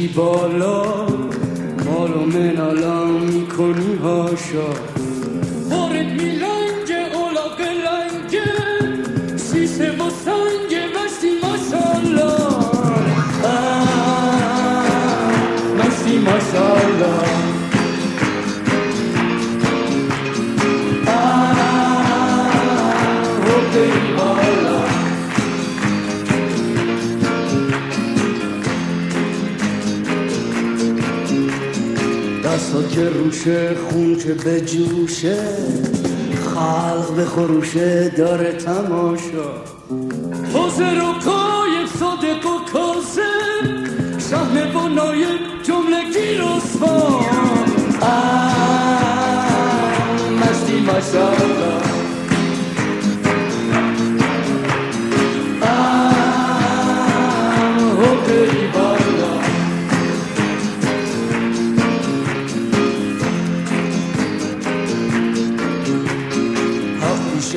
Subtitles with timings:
[0.00, 0.79] می‌کشی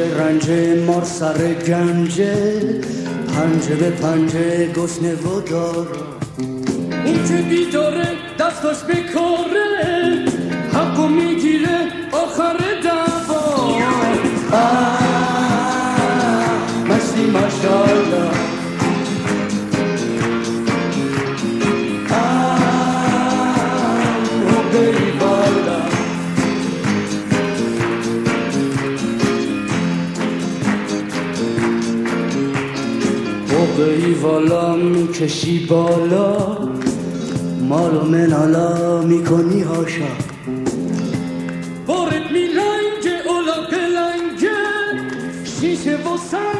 [0.02, 2.36] رنجه مار سر گنجه
[3.28, 5.86] پنجه به پنجه گشنه و دارا
[7.06, 8.08] اون که بیداره
[8.40, 10.26] دستاش بکاره
[10.74, 11.78] حقو می‌گیره
[12.12, 13.78] آخر دوا
[16.90, 18.33] مستی ماشالله
[34.24, 36.58] والا می‌کشی بالا
[37.70, 40.12] مال و منالا می‌کنی هاشا
[41.88, 44.50] بارت میلنگه اولا پلنگه
[45.44, 46.53] شیشه و سنگ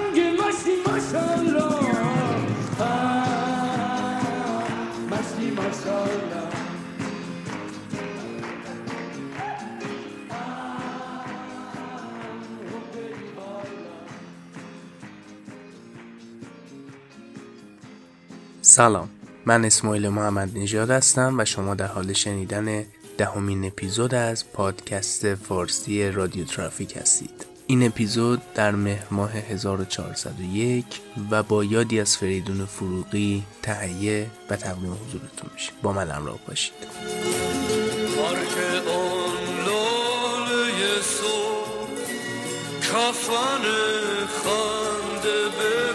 [18.74, 19.10] سلام.
[19.46, 22.86] من اسماعیل محمد نژاد هستم و شما در حال شنیدن
[23.18, 27.46] دهمین اپیزود از پادکست فارسی رادیو ترافیک هستید.
[27.68, 30.86] این اپیزود در مهر ماه 1401
[31.32, 35.72] و با یادی از فریدون فروغی تهیه و تقدیم حضورتون میشه.
[35.82, 36.74] با من همراه باشید.
[42.82, 43.64] کفن
[44.44, 45.93] خنده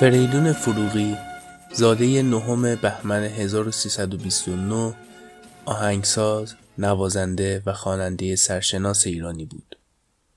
[0.00, 1.16] فریدون فروغی
[1.72, 4.94] زاده نهم بهمن 1329
[5.64, 9.78] آهنگساز، نوازنده و خواننده سرشناس ایرانی بود.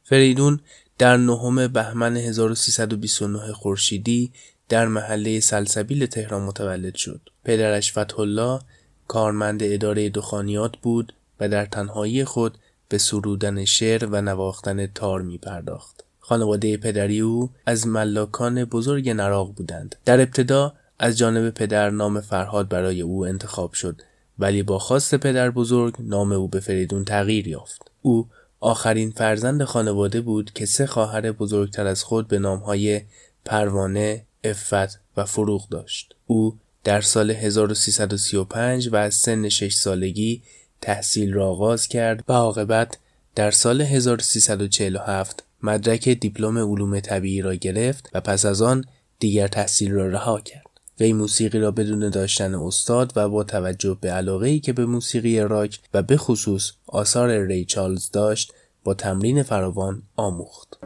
[0.04, 0.60] فریدون
[0.98, 4.32] در نهم بهمن 1329 خورشیدی
[4.70, 7.22] در محله سلسبیل تهران متولد شد.
[7.44, 8.60] پدرش فتحالله
[9.08, 12.58] کارمند اداره دخانیات بود و در تنهایی خود
[12.90, 16.04] به سرودن شعر و نواختن تار می پرداخت.
[16.32, 19.96] خانواده پدری او از ملاکان بزرگ نراق بودند.
[20.06, 24.02] در ابتدا از جانب پدر نام فرهاد برای او انتخاب شد
[24.40, 27.92] ولی با خواست پدر بزرگ نام او به فریدون تغییر یافت.
[28.02, 28.28] او
[28.60, 33.02] آخرین فرزند خانواده بود که سه خواهر بزرگتر از خود به نامهای
[33.46, 36.16] پروانه، افت و فروغ داشت.
[36.28, 40.42] او در سال 1335 و از سن 6 سالگی
[40.82, 42.98] تحصیل را آغاز کرد و عاقبت
[43.36, 48.86] در سال 1347 مدرک دیپلم علوم طبیعی را گرفت و پس از آن
[49.20, 50.66] دیگر تحصیل را رها کرد.
[51.00, 55.80] وی موسیقی را بدون داشتن استاد و با توجه به علاقه که به موسیقی راک
[55.94, 58.54] و به خصوص آثار ری چارلز داشت
[58.84, 60.78] با تمرین فراوان آموخت.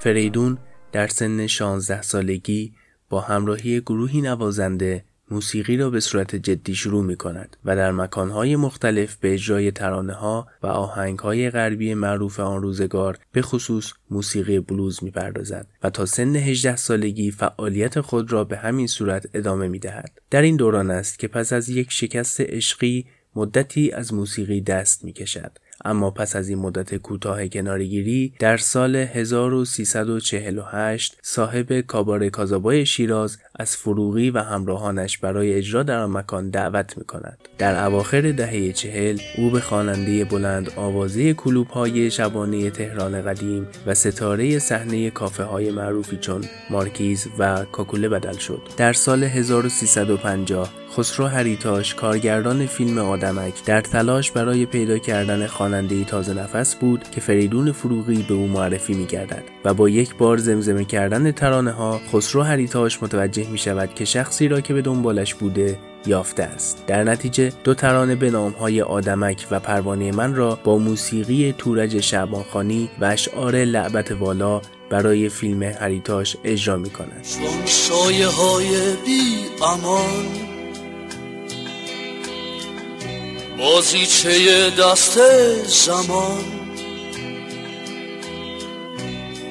[0.00, 0.58] فریدون
[0.97, 2.73] در سن 16 سالگی
[3.09, 8.55] با همراهی گروهی نوازنده موسیقی را به صورت جدی شروع می کند و در مکانهای
[8.55, 14.59] مختلف به اجرای ترانه ها و آهنگ های غربی معروف آن روزگار به خصوص موسیقی
[14.59, 19.67] بلوز می پردازد و تا سن 18 سالگی فعالیت خود را به همین صورت ادامه
[19.67, 20.21] می دهد.
[20.29, 23.05] در این دوران است که پس از یک شکست عشقی
[23.35, 25.51] مدتی از موسیقی دست می کشد
[25.85, 33.77] اما پس از این مدت کوتاه کنارگیری در سال 1348 صاحب کابار کازابای شیراز از
[33.77, 37.37] فروغی و همراهانش برای اجرا در آن مکان دعوت می کند.
[37.57, 43.93] در اواخر دهه چهل او به خواننده بلند آوازه کلوب های شبانه تهران قدیم و
[43.93, 48.61] ستاره صحنه کافه های معروفی چون مارکیز و کاکوله بدل شد.
[48.77, 56.33] در سال 1350 خسرو هریتاش کارگردان فیلم آدمک در تلاش برای پیدا کردن خواننده تازه
[56.33, 60.85] نفس بود که فریدون فروغی به او معرفی می گردد و با یک بار زمزمه
[60.85, 65.79] کردن ترانه ها خسرو هریتاش متوجه می شود که شخصی را که به دنبالش بوده
[66.05, 66.83] یافته است.
[66.87, 71.99] در نتیجه دو ترانه به نام های آدمک و پروانه من را با موسیقی تورج
[71.99, 77.25] شعبانخانی و اشعار لعبت والا برای فیلم هریتاش اجرا می کند
[77.65, 78.69] سایه های
[79.05, 80.56] بی امان
[83.57, 85.19] بازیچه دست
[85.63, 86.43] زمان.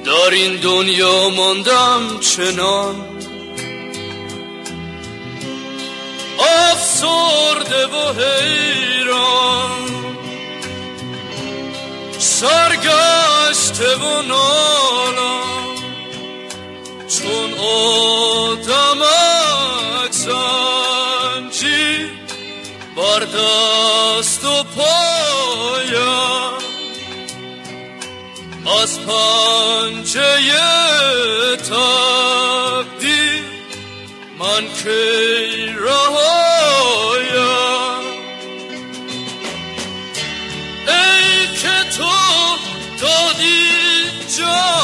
[0.05, 2.95] در این دنیا ماندم چنان.
[6.39, 9.87] افسرده و حیران.
[12.19, 15.77] سرگشته و نالم
[17.07, 19.01] چون آدم
[23.19, 26.53] بر دست و پایم.
[28.81, 30.53] از پنجه
[31.69, 33.43] تقدیر
[34.39, 37.37] من کی رهایم.
[40.87, 42.11] ای که تو
[43.01, 43.67] دادی
[44.37, 44.76] جانم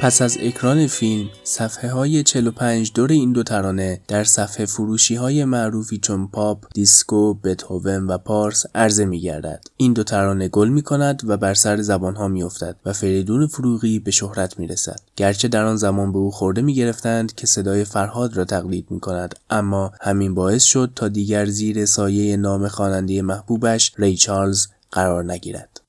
[0.00, 5.44] پس از اکران فیلم صفحه های 45 دور این دو ترانه در صفحه فروشی های
[5.44, 9.64] معروفی چون پاپ، دیسکو، بتهوون و پارس عرضه می گردد.
[9.76, 13.46] این دو ترانه گل می کند و بر سر زبان ها می افتد و فریدون
[13.46, 15.00] فروغی به شهرت می رسد.
[15.16, 19.00] گرچه در آن زمان به او خرده می گرفتند که صدای فرهاد را تقلید می
[19.00, 25.24] کند اما همین باعث شد تا دیگر زیر سایه نام خواننده محبوبش ری چارلز قرار
[25.24, 25.80] نگیرد.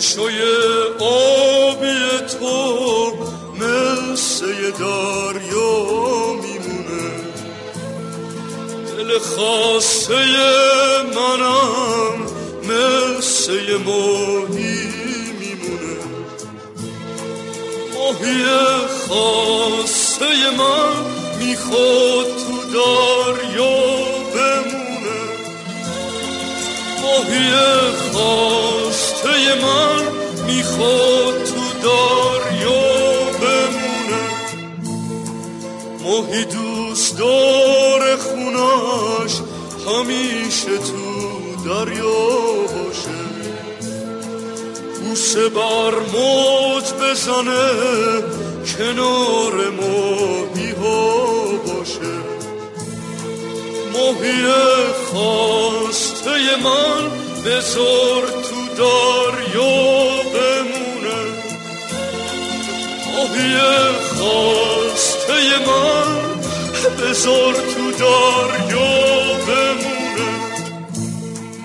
[0.00, 0.42] چشای
[1.00, 3.12] آبی تو
[3.54, 5.72] مثل دریا
[6.42, 7.10] میمونه.
[8.96, 10.14] دل خاصه
[11.16, 12.26] منم
[12.62, 14.86] مثل ماهی
[15.40, 15.96] میمونه.
[17.94, 18.44] ماهی
[19.08, 20.94] خاصه من
[21.40, 23.76] می‌خواد تو دریا
[24.34, 25.20] بمونه.
[27.02, 27.52] ماهی
[29.36, 30.02] خواسته من
[30.46, 32.82] می‌خواد تو دریا
[33.40, 34.22] بمونه
[36.02, 39.32] ماهی دوست داره خونش
[39.86, 42.26] همیشه تو دریا
[42.62, 43.18] باشه.
[45.00, 47.72] بوسه بر موج بزنه
[48.78, 51.26] کنار ماهی ها
[51.66, 52.16] باشه.
[53.92, 54.42] ماهی
[55.12, 56.30] خواسته
[56.64, 61.20] من بذار تو دریا بمونه.
[63.22, 63.56] آهی
[64.16, 65.34] خواسته
[65.66, 66.10] من
[67.00, 69.16] بذار تو دریا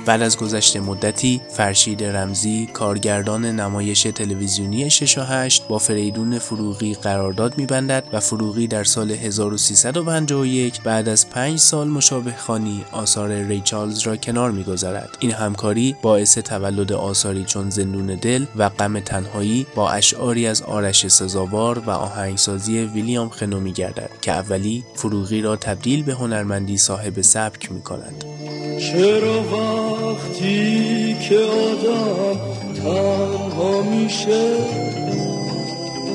[0.05, 6.93] بعد از گذشت مدتی فرشید رمزی کارگردان نمایش تلویزیونی 6 و 8 با فریدون فروغی
[6.93, 13.61] قرارداد میبندد و فروغی در سال 1351 بعد از 5 سال مشابه خانی آثار ری
[13.61, 19.65] چارلز را کنار می‌گذارد این همکاری باعث تولد آثاری چون زندون دل و غم تنهایی
[19.75, 26.03] با اشعاری از آرش سزاوار و آهنگسازی ویلیام خنو میگردد که اولی فروغی را تبدیل
[26.03, 28.23] به هنرمندی صاحب سبک می کند.
[28.79, 29.43] چرا
[30.01, 32.39] وقتی که آدم
[32.83, 34.47] تنها میشه.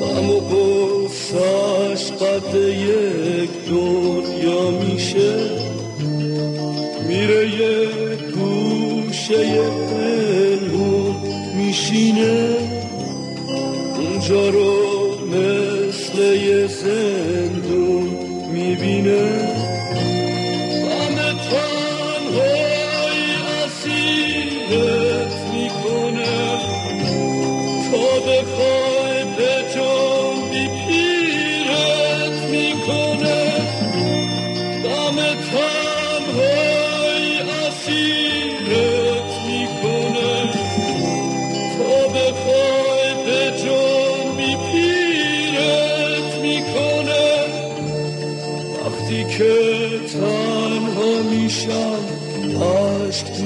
[0.01, 5.35] غم و قصهش قد یک دنیا میشه.
[7.07, 7.87] میره یه
[8.35, 11.15] گوشه پنهون
[11.57, 12.55] میشینه.
[13.97, 14.77] اونجا رو
[15.27, 18.09] مثل یه زندون
[18.53, 19.46] می‌بینه.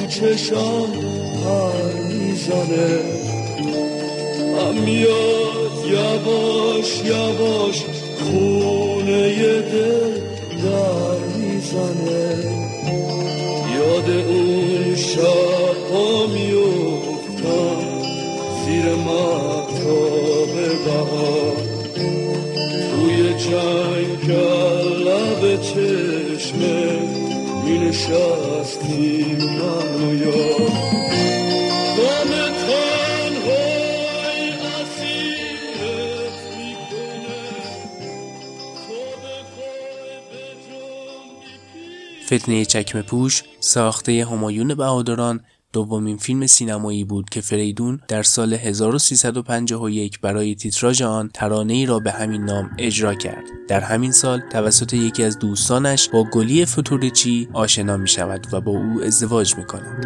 [0.08, 0.91] چشام
[1.44, 3.00] پر می‌زنه.
[4.58, 7.84] هم میاد یواش یواش
[8.20, 10.13] خونه دل
[10.63, 12.36] در می‌زنه.
[13.75, 17.82] یاد اون شب ها میفتم
[18.65, 20.53] زیر مقتاب
[20.86, 21.56] بهار.
[22.91, 24.71] توی جنگل
[27.91, 29.38] نشستیم
[42.25, 45.39] فتنه چکم پوش ساخته همایون بهادران
[45.74, 52.00] دومین فیلم سینمایی بود که فریدون در سال 1351 برای تیتراژ آن ترانه ای را
[52.00, 53.44] به همین نام اجرا کرد.
[53.68, 58.72] در همین سال توسط یکی از دوستانش با گلی فتورچی آشنا می شود و با
[58.72, 60.06] او ازدواج می کند.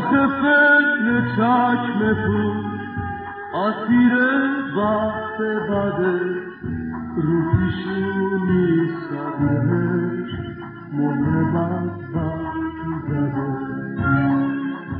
[0.00, 2.66] فکر چکم پوش
[3.54, 4.14] آسیر
[4.76, 6.12] وقت بده
[7.16, 8.86] رو پیشونی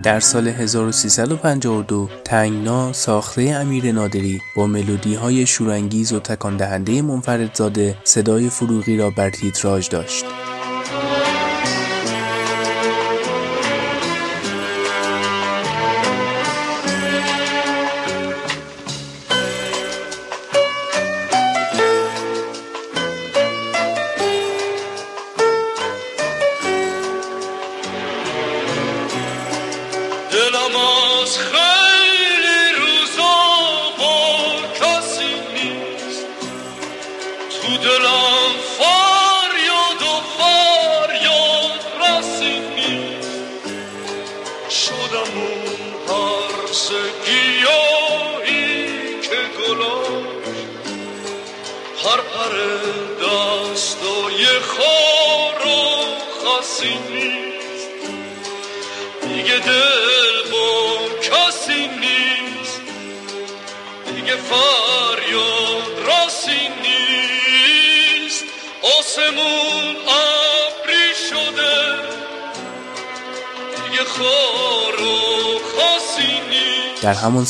[0.02, 7.96] در سال 1352 تنگنا ساخته امیر نادری با ملودی های شورانگیز و تکان دهنده منفردزاده
[8.04, 10.24] صدای فروغی را بر تیتراژ داشت.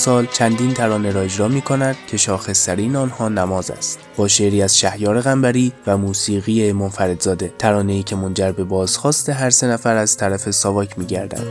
[0.06, 3.98] سال چندین ترانه را اجرا می کند که شاخصترین آنها نماز است.
[4.16, 9.50] با شعری از شهیار غنبری و موسیقی منفردزاده ترانه ای که منجر به بازخواست هر
[9.50, 11.46] سه نفر از طرف ساواک می گردد.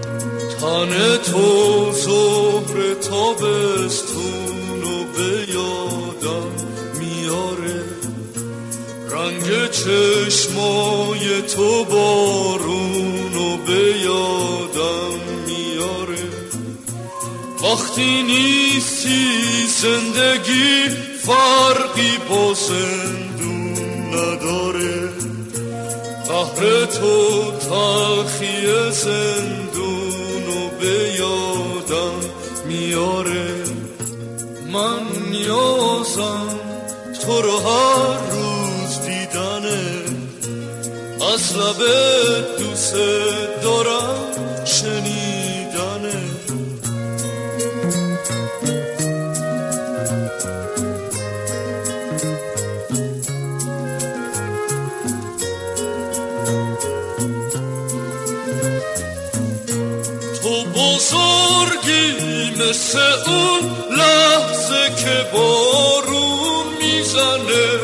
[1.24, 6.52] تو زهر تابستون و به یادم
[7.00, 7.84] میاره.
[9.10, 12.65] رنگ چشمای تو بارون
[17.76, 20.90] وقتی نیستی زندگی
[21.22, 23.74] فرقی با زندون
[24.14, 25.10] نداره.
[26.28, 28.92] قهر تو تلخی و
[30.80, 32.20] به یادم
[32.66, 33.64] میاره.
[34.74, 36.60] من نیازم
[37.26, 39.84] تو رو هر روز دیدنه.
[41.34, 42.96] از لبه دوست
[43.64, 44.15] دارم.
[62.70, 63.62] مثل اون
[63.98, 67.80] لحظه که بارون می‌زنه.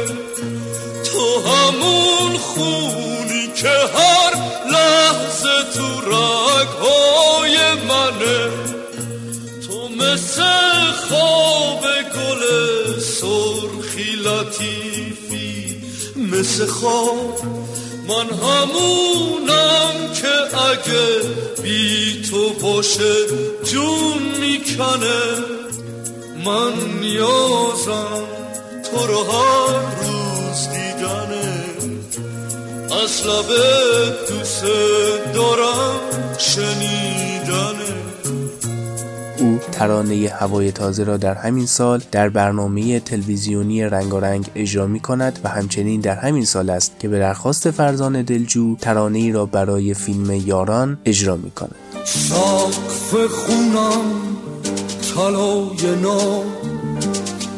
[1.11, 4.33] تو همون خونی که هر
[4.71, 7.57] لحظه تو رگهای
[7.89, 8.49] منه.
[9.67, 12.43] تو مثل خواب گل
[12.99, 15.81] سرخی لطیفی
[16.15, 17.41] مثل خواب.
[18.07, 21.21] من همونم که اگه
[21.63, 23.15] بی تو باشه
[23.71, 24.21] جون
[24.71, 25.21] می‌کنه
[26.45, 28.23] من نیازم.
[28.83, 31.53] تو رو هر روز دیدنه
[33.03, 34.63] از لبه دوست
[35.33, 35.99] دارم
[36.37, 37.91] شنیدنه.
[39.39, 45.39] او ترانه هوای تازه را در همین سال در برنامه تلویزیونی رنگارنگ اجرا می کند
[45.43, 49.93] و همچنین در همین سال است که به درخواست فرزان دلجو ترانه ای را برای
[49.93, 51.75] فیلم یاران اجرا می کند.
[52.05, 54.40] سقف خونم
[55.15, 56.45] طلای نام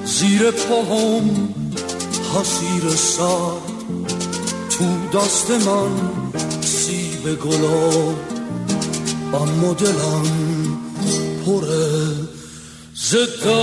[0.06, 1.54] زیر پاهم
[2.36, 3.74] حسیر سر
[4.70, 5.92] تو دست من
[6.62, 8.16] سیب گلاب
[9.34, 10.28] اما دلم
[11.46, 11.68] پر
[12.96, 13.54] زدم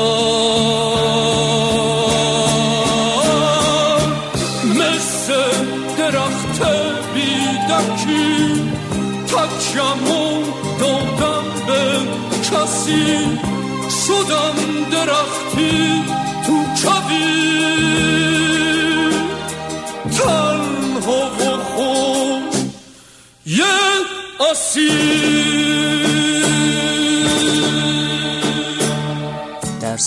[4.64, 5.34] مثل
[5.98, 6.62] درخت
[7.14, 8.62] بیدکی
[9.26, 10.42] تکیمو
[10.80, 12.00] دادم به
[12.42, 13.49] کسی.
[14.10, 14.56] شدم
[14.90, 16.04] درختی
[16.46, 17.90] تو کویر
[20.18, 22.54] تنها و خود
[23.46, 23.64] یه
[24.38, 24.90] در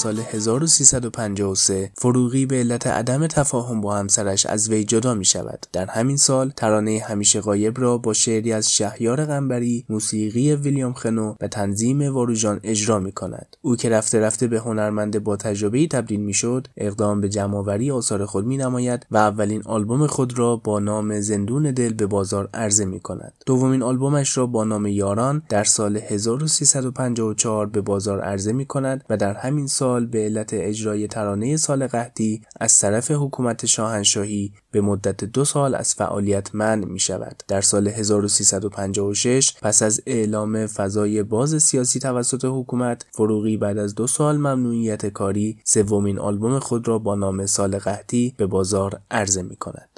[0.04, 5.68] سال 1353 فروغی به علت عدم تفاهم با همسرش از وی جدا می شود.
[5.74, 11.36] در همین سال ترانه همیشه غایب را با شعری از شهیار غنبری، موسیقی ویلیام خنو
[11.42, 13.58] و تنظیم واروژان اجرا می کند.
[13.62, 18.26] او که رفته رفته به هنرمند با تجربه تبدیل می شد، اقدام به جمعآوری آثار
[18.26, 22.86] خود می نماید و اولین آلبوم خود را با نام زندون دل به بازار عرضه
[22.86, 23.34] می کند.
[23.46, 29.18] دومین آلبومش را با نام یاران در سال 1354 به بازار عرضه می کند و
[29.18, 35.24] در همین سال به علت اجرای ترانه سال قحطی از طرف حکومت شاهنشاهی به مدت
[35.24, 37.44] دو سال از فعالیت منع می شود.
[37.48, 44.08] در سال 1356 پس از اعلام فضای باز سیاسی توسط حکومت فروغی بعد از دو
[44.08, 49.56] سال ممنوعیت کاری سومین آلبوم خود را با نام سال قحطی به بازار عرضه می
[49.56, 49.93] کند.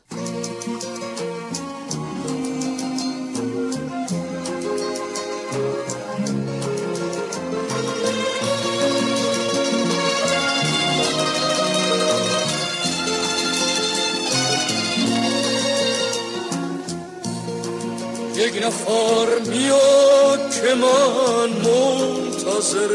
[18.63, 22.93] نفر میاد که من منتظر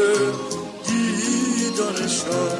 [0.87, 2.57] دیدنشم.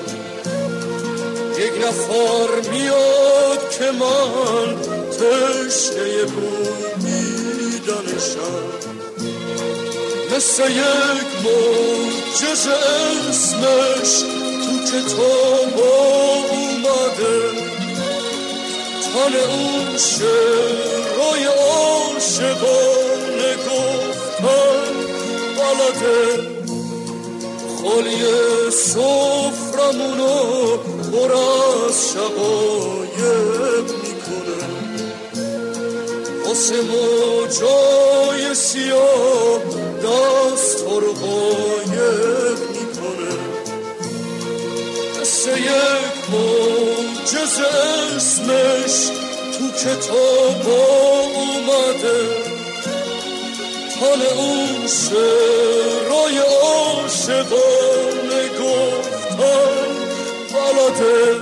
[1.58, 7.42] یک نفر میاد که من تشنه بومیدنشم.
[10.36, 12.68] مثل یک معجز
[13.30, 14.12] اسمش
[14.64, 15.78] تو کتاب
[16.52, 17.61] اومده.
[19.14, 22.72] تن اون شعرهای عاشقانه
[23.56, 24.94] گفتن
[25.58, 26.22] بلده
[27.84, 28.22] خالی
[28.72, 30.38] صفرمونو
[30.78, 34.62] پر از شقایق می‌کنه.
[36.46, 39.62] واسه ما جای سیاه
[40.04, 43.34] دست رو قایق می‌کنه.
[45.22, 45.52] قصه
[47.22, 47.36] کنج
[48.16, 49.10] اسمش
[49.58, 50.68] تو کتاب
[51.36, 52.20] اومده.
[54.00, 59.92] حال اون شعرای عاشقانه گفتن
[60.54, 61.42] بلده.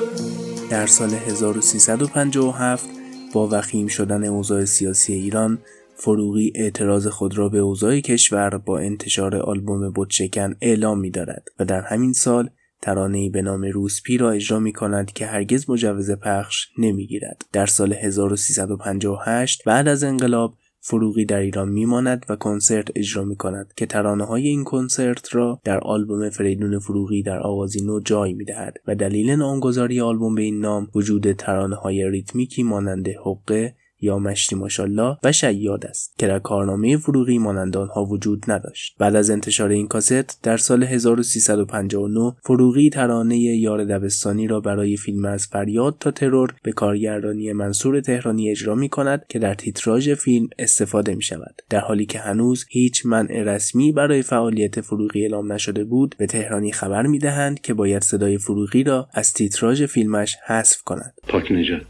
[0.70, 2.86] در سال 1357
[3.34, 5.60] با وخیم شدن اوضاع سیاسی ایران
[5.96, 11.66] فروغی اعتراض خود را به اوضاع کشور با انتشار آلبوم بودشکن اعلام می دارد و
[11.66, 12.50] در همین سال
[12.82, 17.42] ترانه‌ای به نام روسپی را اجرا می کند که هرگز مجوز پخش نمی گیرد.
[17.54, 23.74] در سال 1358 بعد از انقلاب فروغی در ایران میماند و کنسرت اجرا می کند
[23.76, 28.46] که ترانه های این کنسرت را در آلبوم فریدون فروغی در آوازی نو جای می
[28.46, 34.20] دهد و دلیل نامگذاری آلبوم به این نام وجود ترانه های ریتمیکی مانند حقه یا
[34.20, 38.96] مشتی ماشالله و شیاد است که در کارنامه فروغی مانند آنها وجود نداشت.
[38.98, 45.26] بعد از انتشار این کاست در سال 1359 فروغی ترانه یار دبستانی را برای فیلم
[45.26, 50.50] از فریاد تا ترور به کارگردانی منصور تهرانی اجرا می کند که در تیتراژ فیلم
[50.60, 55.84] استفاده می شود در حالی که هنوز هیچ منع رسمی برای فعالیت فروغی اعلام نشده
[55.84, 60.82] بود به تهرانی خبر می دهند که باید صدای فروغی را از تیتراژ فیلمش حذف
[60.82, 61.14] کند.
[61.28, 61.86] پاک نجات.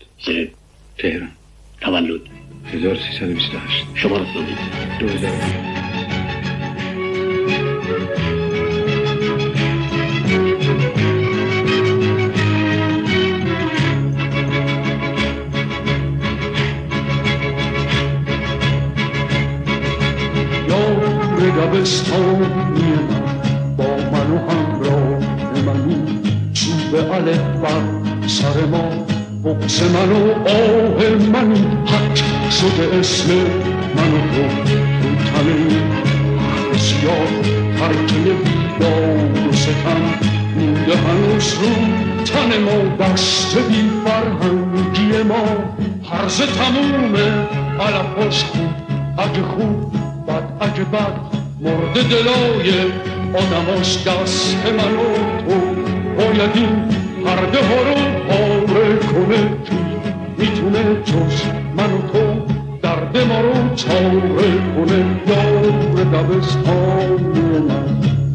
[0.97, 1.29] تهران.
[1.81, 2.21] تولد.
[2.73, 4.25] 1328 شماره
[4.99, 5.31] 2000
[20.69, 23.19] یار دبستانی من
[23.77, 25.19] با من و همراه
[25.65, 26.21] منی
[26.53, 29.18] چوب الف بر سر ما.
[29.45, 32.15] بغز من و آه منی حق
[32.51, 33.33] شده اسم
[33.95, 35.81] من و تو رو تنه
[36.73, 37.27] بسیار
[37.79, 40.01] ترکه بیداد و ستم
[40.55, 41.69] مونده هنوز رو
[42.25, 45.45] تن ما دست بی فرهنگی ما
[46.11, 47.47] هرز تمومه
[47.79, 48.69] علفاش خوب
[49.17, 49.93] اگه خوب
[50.27, 51.13] بد اگه بد
[51.59, 52.73] مرد دلای
[53.33, 55.59] آدماش دست من و تو
[56.17, 57.95] باید این پرده ها رو
[58.27, 59.77] پاره کنه کی
[60.37, 61.43] می‌تونه جز
[61.77, 62.19] من و تو
[62.81, 65.05] درد ما رو چاره کنه.
[65.27, 67.87] یار دبستانی من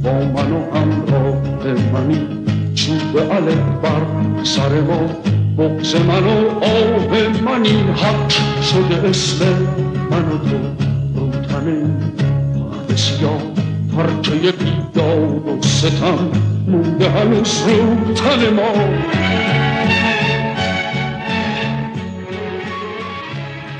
[0.02, 2.26] با من و همراه منی.
[2.74, 5.00] چوب الف بر سر ما
[5.58, 7.84] بغز من و آه منی.
[7.96, 8.28] حق
[8.62, 9.44] شده اسم
[10.10, 10.58] من و تو
[11.16, 11.76] رو تنه
[12.88, 13.42] بسیار.
[13.96, 18.72] پرچه بیداد و ستم مونده هنوز رو تن ما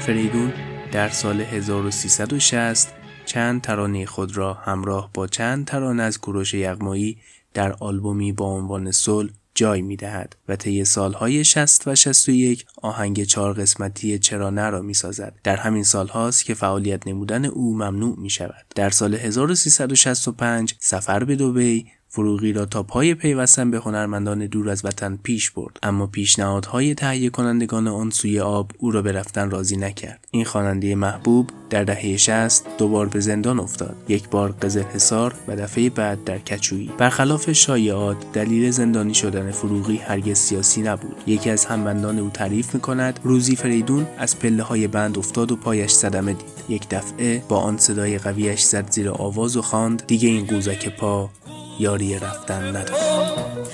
[0.01, 0.53] فریدون
[0.93, 2.95] در سال 1360
[3.27, 7.19] چند ترانه خود را همراه با چند ترانه از کوروش یغمایی
[7.55, 13.25] در آلبومی با عنوان صلح جای می دهد و طی سالهای 60 و 61 آهنگ
[13.25, 15.35] چهار قسمتی چرا نه را می سازد.
[15.45, 18.65] در همین سال هاست که فعالیت نمودن او ممنوع می شود.
[18.75, 24.85] در سال 1365 سفر به دوبی فروغی را تا پای پیوستن به هنرمندان دور از
[24.85, 25.79] وطن پیش برد.
[25.83, 30.29] اما پیشنهادهای تهیه کنندگان آن سوی آب او را به رفتن راضی نکرد.
[30.31, 33.97] این خواننده محبوب در دهه 60 دوبار به زندان افتاد.
[34.09, 36.91] یک بار قزل حصار و دفعه بعد در کچویی.
[36.99, 41.17] برخلاف شایعات دلیل زندانی شدن فروغی هرگز سیاسی نبود.
[41.27, 45.91] یکی از همبندان او تعریف می‌کند روزی فریدون از پله های بند افتاد و پایش
[45.91, 46.47] صدمه دید.
[46.69, 51.31] یک دفعه با آن صدای قویش زد زیر آواز و خواند دیگه این قوزک پا
[51.79, 52.95] یاری رفتن نداره.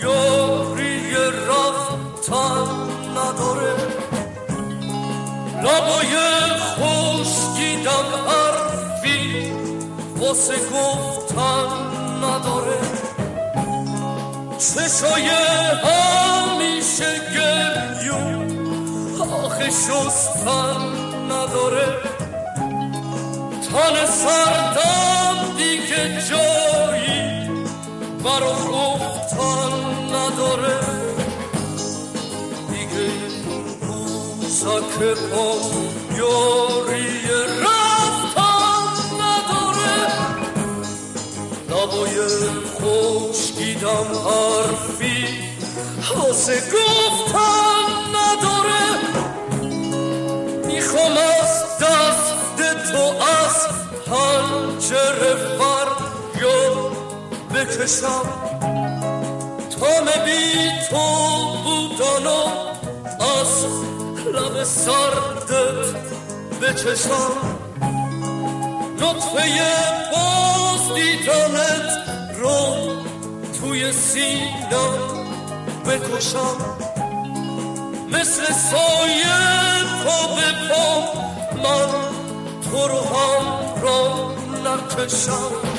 [0.02, 1.14] یاری
[1.48, 2.66] رفتن
[3.16, 3.74] نداره
[5.62, 6.14] لبای
[6.76, 9.52] خوشگیدم حرفی
[10.16, 11.68] واسه گفتن
[12.24, 12.80] نداره.
[14.58, 15.30] چشای
[15.84, 18.50] همیشه گریون
[19.44, 20.80] آخه شستن
[21.30, 21.96] نداره.
[23.70, 26.49] تن سردم دیگه جایی
[28.40, 29.72] برا گفتن
[30.14, 30.80] نداره.
[32.70, 33.08] دیگه
[33.82, 34.98] روزک
[35.30, 35.52] پا
[36.16, 37.08] یاری
[37.62, 39.96] رفتن نداره.
[41.68, 42.16] لبای
[42.78, 45.20] خوشگیدم حرفی
[46.16, 48.84] واسه گفتن نداره.
[50.66, 52.30] می‌خوام از دست
[52.92, 53.02] تو
[53.42, 53.56] از
[54.06, 55.59] پنجره
[57.60, 58.22] بکشم
[59.70, 60.96] تا بی تو
[61.64, 62.46] بودن و
[63.24, 63.64] از
[64.34, 65.94] لب سردت
[66.62, 67.58] بچشم
[68.98, 69.42] نطفه
[70.12, 72.96] باز دیدنت رو
[73.60, 75.26] توی سینم
[75.86, 76.56] بکشم.
[78.12, 81.00] مثل سایه پا به پا
[81.62, 81.90] من
[82.70, 84.32] تو رو هم را
[84.64, 85.69] نکشم.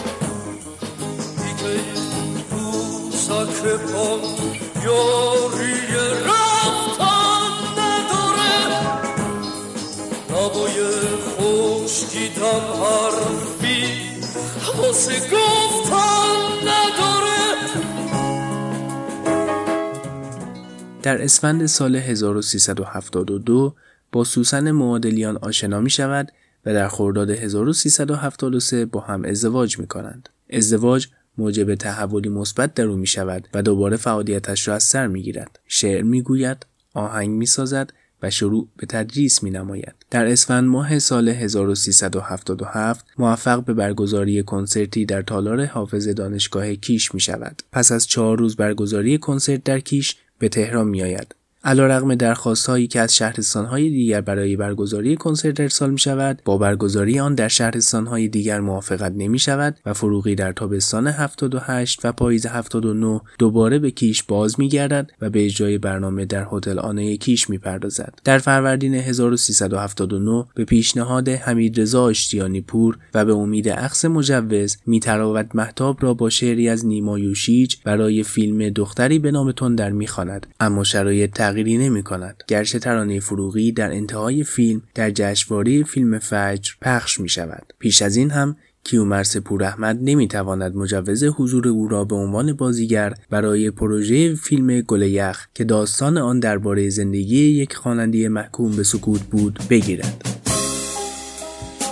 [21.04, 23.76] در اسفند سال 1372
[24.12, 26.32] با سوسن معادلیان آشنا می شود
[26.66, 30.30] و در خرداد 1373 با هم ازدواج می کنند.
[30.50, 35.22] ازدواج موجب تحولی مثبت در او می شود و دوباره فعالیتش را از سر می
[35.22, 35.60] گیرد.
[35.68, 39.94] شعر می گوید، آهنگ می سازد و شروع به تدریس می نماید.
[40.10, 47.20] در اسفند ماه سال 1377 موفق به برگزاری کنسرتی در تالار حافظ دانشگاه کیش می
[47.20, 47.62] شود.
[47.72, 51.36] پس از چهار روز برگزاری کنسرت در کیش به تهران می آید.
[51.64, 56.58] علیرغم درخواست هایی که از شهرستان های دیگر برای برگزاری کنسرت ارسال می شود با
[56.58, 62.12] برگزاری آن در شهرستان های دیگر موافقت نمی شود و فروغی در تابستان 78 و
[62.12, 67.18] پاییز 79 دوباره به کیش باز می گردد و به اجرای برنامه در هتل آنه
[67.18, 68.20] کیش می پردازد.
[68.24, 75.00] در فروردین 1379 به پیشنهاد حمید رضا آشتیانی پور و به امید عقص مجوز می
[75.00, 80.08] تراود محتاب را با شعری از نیما یوشیج برای فیلم دختری به نام تندر می
[80.08, 80.48] خاند.
[80.60, 82.44] اما شرایط تغییری نمی کند.
[82.48, 87.74] گرچه ترانه فروغی در انتهای فیلم در جشنواره فیلم فجر پخش می شود.
[87.80, 93.14] پیش از این هم کیومرس پوراحمد نمی تواند مجوز حضور او را به عنوان بازیگر
[93.30, 99.22] برای پروژه فیلم گل یخ که داستان آن درباره زندگی یک خواننده محکوم به سکوت
[99.22, 100.26] بود بگیرد.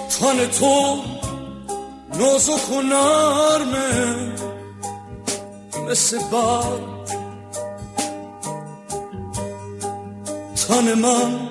[0.10, 0.96] تن تو
[2.20, 4.30] نازک و نرمه
[5.90, 6.18] مثل
[10.70, 11.50] تن من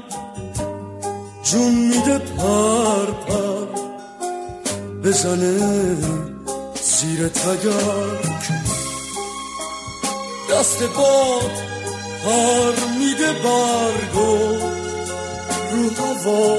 [1.42, 3.66] جون میده پر پر
[5.04, 5.96] بزنه
[6.82, 8.48] زیر تگرک
[10.50, 11.50] دست باد
[12.24, 14.38] پر میده برگو
[15.72, 16.56] رو هوا.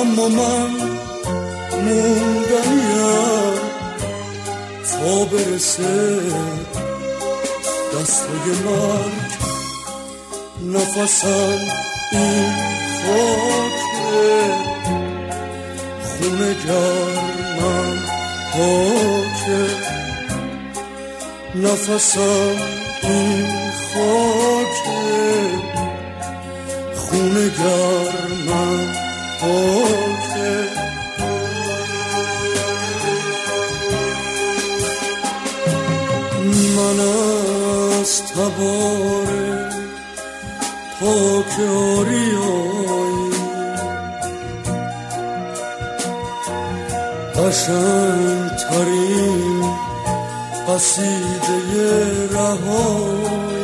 [0.00, 0.70] اما من
[1.72, 3.56] موندنیم
[4.92, 6.20] تا برسه
[8.00, 9.32] دستای مرگ
[10.62, 11.58] نفسم
[12.12, 12.52] این
[13.02, 14.52] خاکه
[16.04, 17.98] خونه گرمم
[18.52, 19.66] پاکه
[21.54, 22.56] نفسم
[23.02, 24.96] این خاکه
[26.96, 28.92] خونه گرمم
[29.40, 30.05] پاکه
[38.46, 39.26] از تبار
[41.00, 43.30] پاک آریایی.
[47.34, 49.64] قشنگ ترین
[50.68, 53.55] قصیده رهایی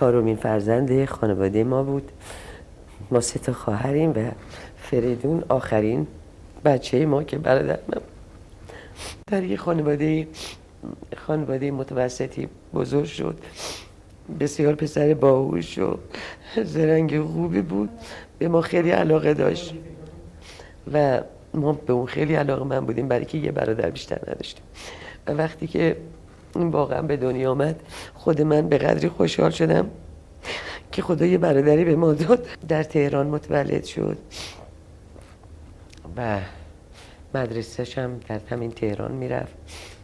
[0.00, 2.12] چهارمین فرزند خانواده ما بود.
[3.10, 4.30] ما سه تا خواهریم و
[4.76, 6.06] فریدون آخرین
[6.64, 8.02] بچه ما که برادر من
[9.26, 10.28] در یک خانواده
[11.16, 13.38] خانواده متوسطی بزرگ شد.
[14.40, 15.98] بسیار پسر باهوش و
[16.64, 17.90] زرنگ خوبی بود.
[18.38, 19.74] به ما خیلی علاقه داشت.
[20.92, 21.20] و
[21.54, 24.64] ما به اون خیلی علاقه من بودیم برای که یه برادر بیشتر نداشتیم.
[25.26, 25.96] و وقتی که
[26.54, 27.80] واقعا به دنیا آمد.
[28.14, 29.90] خود من به قدری خوشحال شدم
[30.92, 32.46] که خدا برادری به ما داد.
[32.68, 34.18] در تهران متولد شد.
[36.16, 36.38] و
[37.34, 39.54] مدرسهش هم در همین تهران می‌رفت.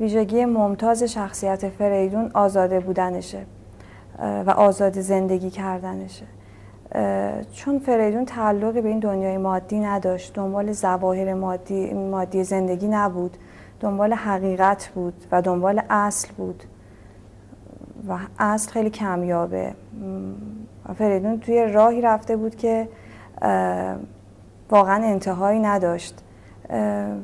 [0.01, 3.39] ویژگی ممتاز شخصیت فریدون آزاده بودنشه
[4.19, 6.25] و آزاد زندگی کردنشه.
[7.55, 13.37] چون فریدون تعلقی به این دنیای مادی نداشت دنبال زواهر مادی, مادی زندگی نبود.
[13.81, 16.65] دنبال حقیقت بود و دنبال اصل بود.
[18.09, 19.75] و اصل خیلی کمیابه.
[20.99, 22.89] فریدون توی راهی رفته بود که
[24.71, 26.23] واقعا انتهایی نداشت.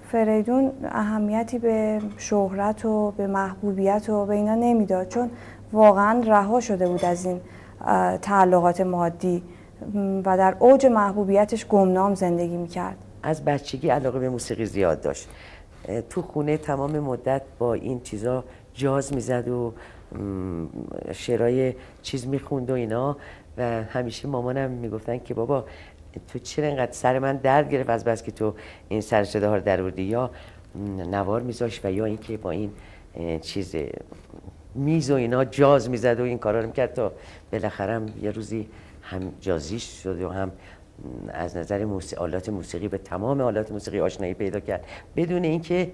[0.09, 5.31] فریدون اهمیتی به شهرت و به محبوبیت و به اینا نمی‌داد چون
[5.73, 7.41] واقعا رها شده بود از این
[8.23, 9.43] تعلقات مادی.
[10.25, 12.97] و در اوج محبوبیتش گمنام زندگی می‌کرد.
[13.23, 15.29] از بچگی علاقه به موسیقی زیاد داشت.
[16.11, 19.75] تو خونه تمام مدت با این چیزا جاز می‌زد و
[21.13, 23.17] شعرهای چیز می‌خوند و اینا.
[23.59, 25.65] و همیشه مامانم می‌گفتن که بابا
[26.29, 28.55] تو چرا اینقدر سر من درد گرفت از بس که تو
[28.89, 30.31] این سر صدا ها در یا
[31.11, 32.71] نوار میذاش و یا اینکه با این
[33.41, 33.75] چیز
[34.75, 37.13] میز و اینا جاز می‌زد و این کارا رو می‌کرد تا
[37.53, 38.69] بالاخره یه روزی
[39.03, 40.53] هم جازیش شد و هم
[41.33, 44.85] از نظر موسیقی آلات موسیقی به تمام آلات موسیقی آشنایی پیدا کرد.
[45.17, 45.91] بدون اینکه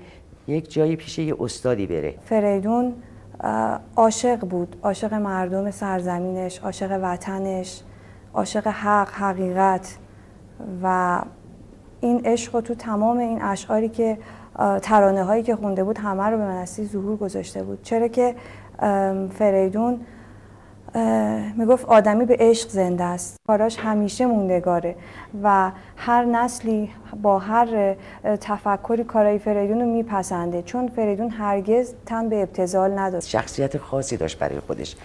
[0.47, 2.15] یک جایی پیش یه استادی بره.
[2.25, 2.95] فریدون
[3.97, 4.77] عاشق بود.
[4.83, 7.83] عاشق مردم سرزمینش عاشق وطنش
[8.35, 9.99] عاشق حق حقیقت
[10.83, 11.19] و
[12.01, 14.19] این عشق رو تو تمام این اشعاری که
[14.83, 17.83] ترانه هایی که خونده بود همه رو به منصی ظهور گذاشته بود.
[17.83, 18.35] چرا که
[19.31, 20.01] فریدون
[21.57, 23.37] می‌گفت آدمی به عشق زنده است.
[23.47, 24.95] کاراش همیشه موندگاره
[25.43, 26.91] و هر نسلی
[27.23, 27.97] با هر
[28.41, 30.63] تفکری کارای فریدون رو میپسنده.
[30.63, 33.29] چون فریدون هرگز تن به ابتزال نداشت.
[33.29, 34.97] شخصیت خاصی داشت برای خودش.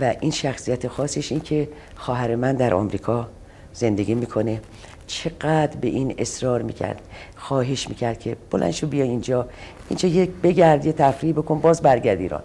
[0.00, 3.28] و این شخصیت خاصش این که خواهر من در آمریکا
[3.72, 4.60] زندگی می‌کنه.
[5.06, 7.00] چقدر به این اصرار می‌کرد
[7.36, 9.46] خواهش می‌کرد که بلند بیا اینجا.
[9.88, 12.42] اینجا یک بگرد یه تفریح بکن باز برگرد ایران.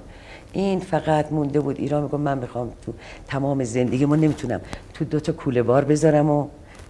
[0.53, 1.79] این فقط مونده بود.
[1.79, 2.93] ایران میگم من می‌خوام تو
[3.27, 4.61] تمام زندگی ما نمی‌تونم
[4.93, 6.47] تو دوتا کوله بار بذارم و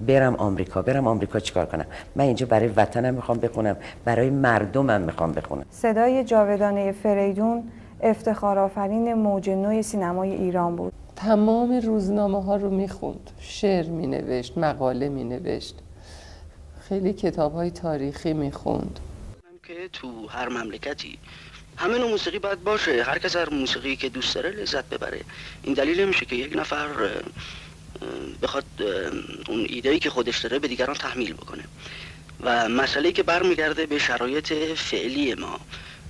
[0.08, 0.82] برم آمریکا.
[0.82, 3.78] برم آمریکا چیکار کنم؟ من اینجا برای وطنم می‌خوام بخونم.
[4.06, 5.66] برای مردمم می‌خوام بخونم.
[5.72, 7.64] صدای جاودانه فریدون
[8.02, 10.94] افتخار آفرین موج نوع سینمای ایران بود.
[11.16, 13.32] تمام روزنامه ها رو می‌خوند.
[13.40, 15.76] شعر مینوشت مقاله مینوشت.
[16.90, 19.00] خیلی کتاب های تاریخی می‌خوند.
[19.64, 21.18] که تو هر مملکتی
[21.78, 23.04] همه نوع موسیقی باید باشه.
[23.04, 25.22] هر کس هر موسیقی که دوست داره لذت ببره.
[25.64, 26.88] این دلیل نمیشه که یک نفر
[28.42, 28.66] بخواد
[29.48, 31.64] اون ایدهی که خودش داره به دیگران تحمیل بکنه.
[32.42, 35.60] و مسئله که برمیگرده به شرایط فعلی ما.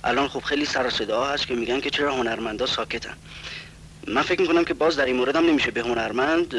[0.04, 3.14] الان خب خیلی سر صدا هست که میگن که چرا هنرمندا ساکتن.
[4.06, 6.54] من فکر می‌کنم که باز در این مورد هم نمیشه به هنرمند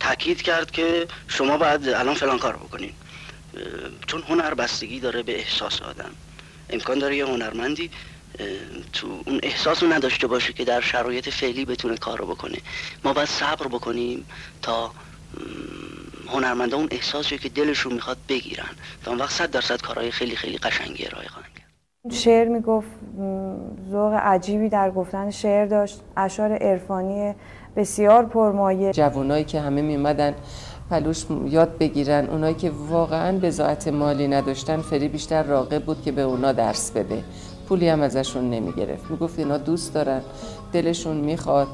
[0.00, 2.92] تاکید کرد که شما باید الان فلان کار بکنین.
[4.06, 6.10] چون هنر بستگی داره به احساس آدم.
[6.70, 7.90] امکان داره یه هنرمندی
[8.92, 12.58] تو اون احساس رو نداشته باشه که در شرایط فعلی بتونه کار رو بکنه.
[13.04, 14.26] ما باید صبر بکنیم
[14.62, 14.90] تا
[16.28, 18.70] هنرمنده اون احساسی که دلشون می‌خواد بگیرن.
[19.04, 22.12] تا اون وقت صد درصد کارهای خیلی خیلی قشنگی ارائه خواهند کرد.
[22.12, 22.88] شعر می‌گفت
[23.90, 26.00] ذوق عجیبی در گفتن شعر داشت.
[26.16, 27.34] اشعار عرفانی
[27.76, 28.92] بسیار پرمایه.
[28.92, 30.34] جوانایی که همه میمدن
[30.90, 32.26] پلوش یاد بگیرن.
[32.26, 37.24] اونایی که واقعا بزاعت مالی نداشتن فری بیشتر راقب بود که به اونا درس بده.
[37.68, 40.20] پولی هم ازشون نمی گرفت می‌گفت اینا دوست دارن.
[40.72, 41.66] دلشون می‌خواد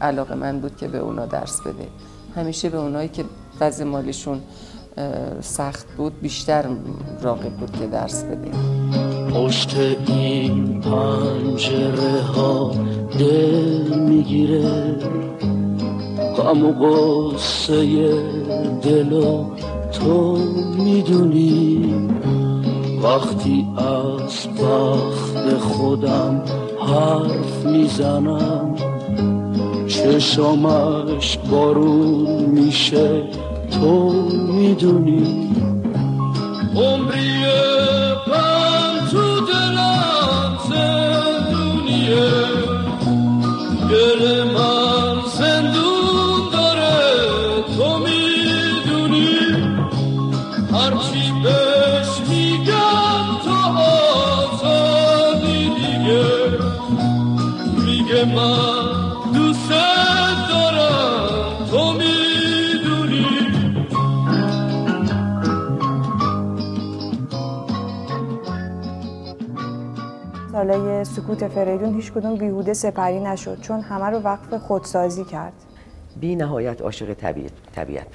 [0.00, 1.88] علاقه من بود که به اونا درس بده.
[2.36, 3.24] همیشه به اونایی که
[3.60, 4.40] وضع مالیشون
[5.40, 6.64] سخت بود بیشتر
[7.22, 8.50] راقب بود که درس بده.
[9.34, 12.74] پشت این پنجره ها
[13.18, 14.94] دل می‌گیره.
[16.36, 17.82] غم و قصه
[18.82, 19.22] دل
[19.92, 20.36] تو
[20.84, 22.17] می‌دونی.
[23.02, 26.42] وقتی از بخت خودم
[26.80, 28.74] حرف می‌زنم
[29.88, 33.22] چشامش بارون میشه
[33.70, 34.12] تو
[34.52, 35.50] می‌دونی.
[36.76, 37.44] عمری
[71.28, 75.52] سکوت فریدون هیچ کدوم بیهوده سپری نشد چون همه رو وقف خودسازی کرد.
[76.20, 78.06] بی نهایت عاشق طبیعت, طبیعت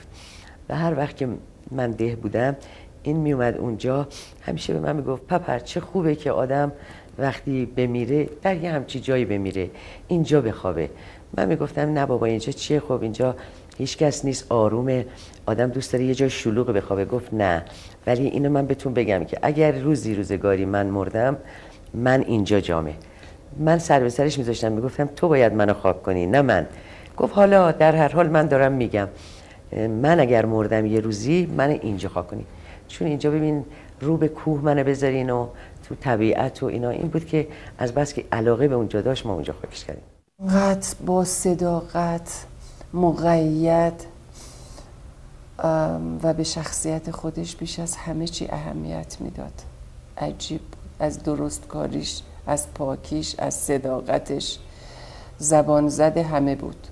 [0.69, 1.27] و هر وقت که
[1.71, 2.55] من ده بودم
[3.03, 4.07] این میومد اونجا
[4.41, 6.71] همیشه به من می‌گفت پپر چه خوبه که آدم
[7.17, 9.69] وقتی بمیره در یه همچی جایی بمیره
[10.07, 10.89] اینجا بخوابه.
[11.37, 13.35] من می‌گفتم نه بابا اینجا چیه؟ خب اینجا
[13.77, 15.05] هیچ کس نیست آرومه.
[15.45, 17.05] آدم دوست داره یه جای شلوغ بخوابه.
[17.05, 17.65] گفت نه.
[18.07, 21.37] ولی اینو من بهتون بگم که اگر روزی روزگاری من مردم
[21.93, 22.93] من اینجا جامه
[23.59, 26.67] من سر به سرش میذاشتم می‌گفتم تو باید منو خواب کنی نه من.
[27.17, 29.07] گفت حالا در هر حال من دارم میگم.
[30.01, 32.45] من اگر مردم یه روزی من اینجا خاک کنید
[32.87, 33.65] چون اینجا ببین
[34.01, 35.47] رو به کوه منو بذارین و
[35.89, 36.89] تو طبیعت و اینا.
[36.89, 40.03] این بود که از بس که علاقه به اونجا داشت ما اونجا خاکش کردیم.
[40.49, 42.45] قط با صداقت
[42.93, 43.93] مقید
[46.23, 49.53] و به شخصیت خودش بیش از همه چی اهمیت می‌داد.
[50.17, 50.61] عجیب
[51.03, 54.57] از درست کاریش از پاکیش از صداقتش.
[55.37, 56.87] زبان زده همه بود.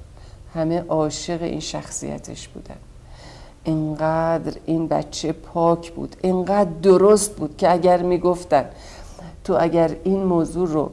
[0.53, 2.75] همه عاشق این شخصیتش بودن.
[3.63, 8.65] اینقدر این بچه پاک بود اینقدر درست بود که اگر می‌گفتن
[9.43, 10.91] تو اگر این موضوع رو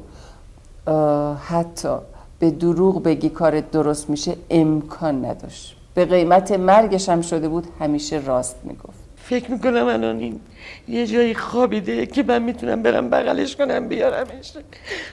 [1.37, 1.97] حتی
[2.39, 5.77] به دروغ بگی کارت درست میشه امکان نداشت.
[5.95, 8.99] به قیمت مرگش هم شده بود همیشه راست می‌گفت.
[9.17, 10.41] فکر می‌کنم الان این
[10.89, 14.53] یه جایی خوابیده که من می‌تونم برم بغلش کنم بیارمش.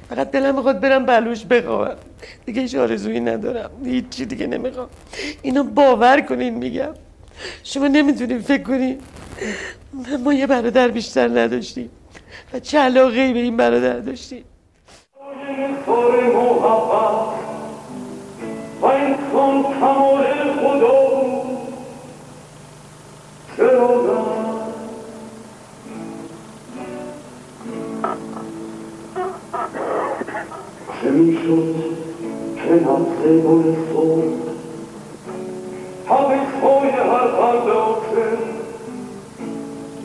[0.09, 1.95] فقط دلم می‌خواد برم بلوش بخوابم.
[2.45, 3.69] دیگه هیچ آرزویی ندارم.
[3.85, 4.89] هیچی دیگه نمی‌خوام.
[5.41, 6.93] اینو باور کنین میگم.
[7.63, 8.99] شما نمی‌تونیم فکر کنین.
[10.23, 11.89] ما یه برادر بیشتر نداشتیم
[12.53, 14.43] و چه علاقه به این برادر داشتیم.
[23.57, 24.34] می‌شد
[31.05, 31.75] Chemichus,
[32.57, 34.41] Kenam Semoneson,
[36.09, 38.37] hab ich vorher verloren,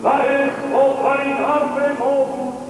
[0.03, 2.70] war es auf ein Arme Morgen,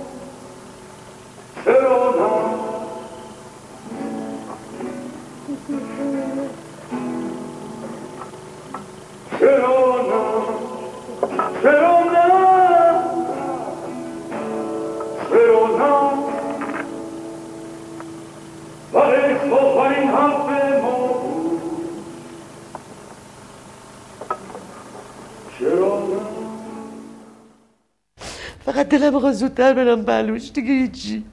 [29.11, 31.25] بخواد زودتر برم بلوش دیگه هیچی.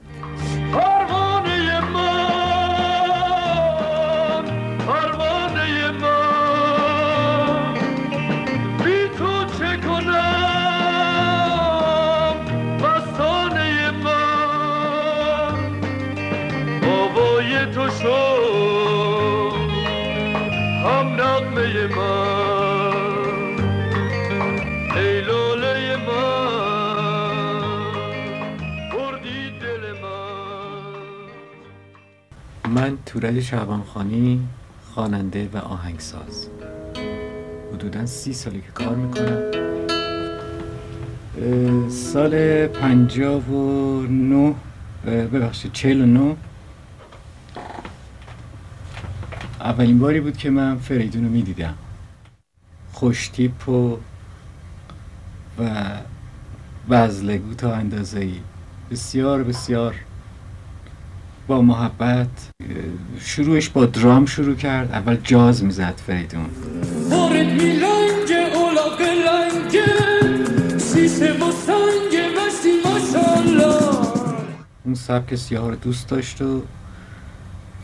[33.20, 34.48] تورج شعبانخانی
[34.94, 36.46] خواننده و آهنگساز.
[37.74, 39.42] حدودا سی سالی که کار می‌کنم.
[41.88, 44.54] سال پنجاب و
[45.06, 46.36] اه، ببخشید چهل و نه.
[49.60, 51.74] اولین باری بود که من فریدون رو می‌دیدم.
[52.92, 53.96] خوشتیپ و
[55.58, 55.86] و
[56.90, 58.40] بزلگو تا اندازه ای
[58.90, 59.94] بسیار بسیار
[61.46, 62.50] با محبت
[63.38, 64.92] شروعش با درام شروع کرد.
[64.92, 66.46] اول جاز می‌زد فریدون.
[74.84, 76.62] اون سبک سیاه رو دوست داشت و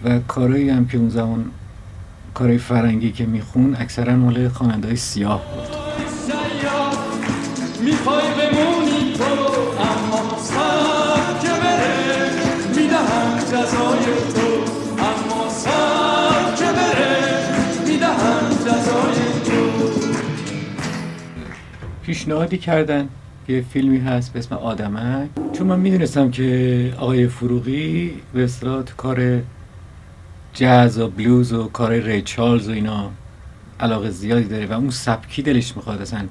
[0.04, 1.44] و کارایی هم که اون زمان
[2.34, 5.74] کارهای فرنگی که میخون اکثرا مال خواننده های سیاه بود
[22.06, 23.08] پیشنهادی کردن.
[23.46, 25.28] که فیلمی هست به اسم آدمک.
[25.52, 29.42] چون من می‌دونستم که آقای فروغی به اصطلاح کار
[30.52, 33.10] جاز و بلوز و کار ری چارلز و اینا
[33.80, 36.24] علاقه زیادی داره و اون سبکی دلش می‌خواد اصلا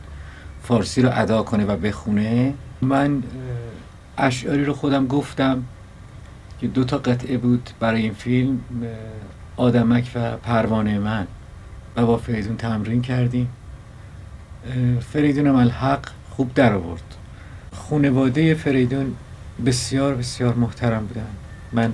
[0.61, 2.53] فارسی رو ادا کنه و بخونه.
[2.81, 3.23] من
[4.17, 5.63] اشعاری رو خودم گفتم
[6.61, 8.59] که دو تا قطعه بود برای این فیلم
[9.57, 11.27] آدمک و پروانه من.
[11.95, 13.47] و با فریدون تمرین کردیم.
[15.11, 17.03] فریدون الحق خوب در آورد.
[17.73, 19.15] خونواده فریدون
[19.65, 21.27] بسیار بسیار محترم بودن.
[21.71, 21.93] من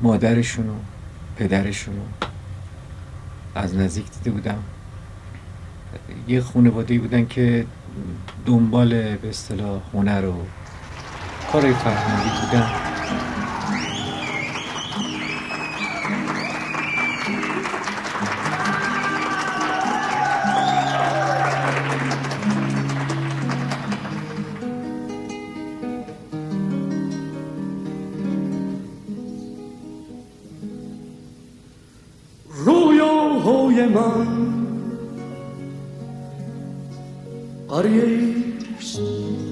[0.00, 0.74] مادرشون و
[1.36, 2.28] پدرشون رو
[3.54, 4.58] از نزدیک دیده بودم.
[6.28, 7.66] یه خانواده بودن که
[8.46, 10.46] دنبال به اصطلاح هنر و
[11.52, 12.70] کار فرهنگی بودن.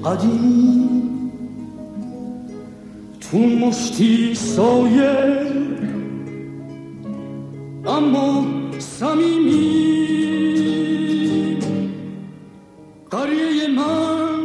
[0.05, 0.90] قدیم.
[3.20, 5.40] تو مشتی سایه
[7.86, 8.44] اما
[8.78, 9.90] سمیمی
[13.11, 14.40] قریه من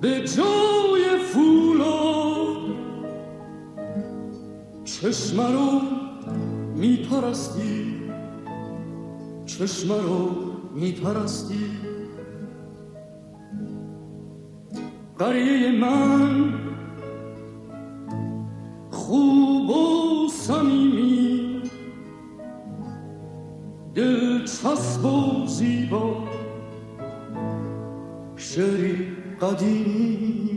[0.00, 2.28] به جای فولا.
[4.84, 5.80] چشم رو
[6.76, 7.94] میپرستی
[9.46, 10.30] چشم رو
[10.74, 11.97] میپرستی.
[15.18, 16.54] قریه من
[18.90, 21.62] خوب و سمیمی
[23.94, 26.28] دلچسب و زیبا.
[28.36, 29.06] شعری
[29.40, 30.47] قدیمی.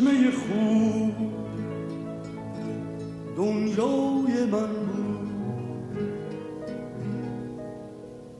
[0.00, 1.14] چشمه خوب
[3.36, 5.30] دنیای من بود.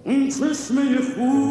[0.04, 1.49] اون چشمه خوب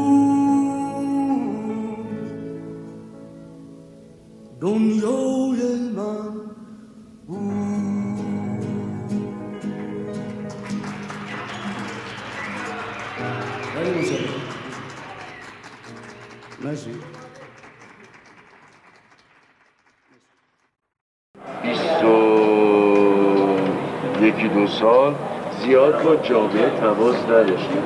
[26.03, 27.83] با جامعه تماس نداشتیم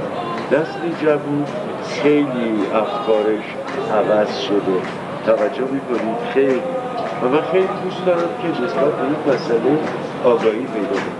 [0.52, 1.46] نسل جوون
[2.02, 3.44] خیلی افکارش
[3.92, 4.78] عوض شده.
[5.26, 6.62] توجه می‌کنید؟ خیلی.
[7.24, 9.78] و من خیلی دوست دارم که نسبت به این مسئله
[10.24, 11.13] آگاهی پیدا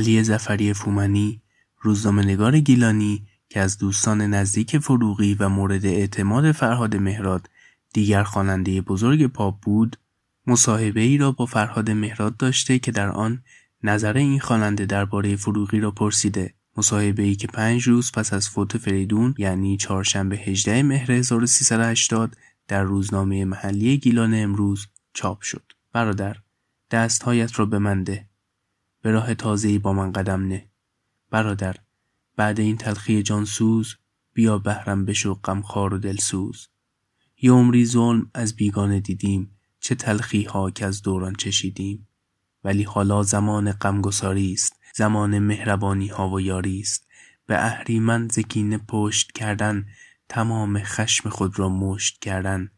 [0.00, 1.42] علی زفری فومنی
[1.80, 7.50] روزنامه‌نگار گیلانی که از دوستان نزدیک فروغی و مورد اعتماد فرهاد مهراد
[7.92, 9.96] دیگر خواننده بزرگ پاپ بود
[10.46, 13.42] مصاحبه ای را با فرهاد مهراد داشته که در آن
[13.82, 16.54] نظر این خواننده درباره فروغی را پرسیده.
[16.76, 22.36] مصاحبه ای که پنج روز پس از فوت فریدون یعنی چهارشنبه 18 مهر 1380
[22.68, 25.72] در روزنامه محلی گیلان امروز چاپ شد.
[25.92, 26.36] برادر
[26.90, 28.29] دستهایت را به من ده
[29.02, 30.70] به راه تازه‌ای با من قدم نه.
[31.30, 31.76] برادر
[32.36, 33.96] بعد این تلخی جانسوز
[34.32, 36.68] بیا بهرم بشو غمخوار و دلسوز.
[37.42, 42.08] یه عمری ظلم از بیگانه دیدیم چه تلخی ها که از دوران چشیدیم.
[42.64, 47.06] ولی حالا زمان غمگساری است زمان مهربانی ها و یاری است.
[47.46, 49.86] به اهریمن زکینه پشت کردن
[50.28, 52.70] تمام خشم خود را مشت کردن.